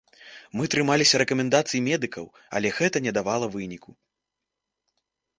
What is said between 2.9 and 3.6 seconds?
не давала